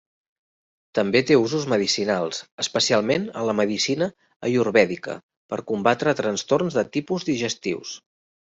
També 0.99 1.19
té 1.31 1.35
usos 1.41 1.67
medicinals 1.73 2.39
especialment 2.63 3.27
en 3.43 3.47
la 3.51 3.55
medicina 3.59 4.09
Ayurvèdica 4.49 5.19
per 5.53 5.63
combatre 5.75 6.17
trastorns 6.25 6.81
de 6.83 6.89
tipus 6.99 7.31
digestius. 7.33 7.97